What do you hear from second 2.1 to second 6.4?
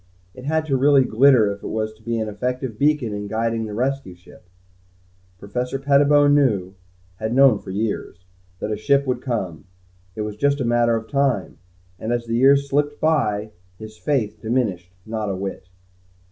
an effective beacon in guiding the rescue ship. Professor Pettibone